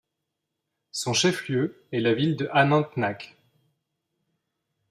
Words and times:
Son 0.89 1.13
chef-lieu 1.13 1.85
est 1.91 1.99
la 1.99 2.15
ville 2.15 2.35
de 2.35 2.49
Anantnag. 2.51 3.35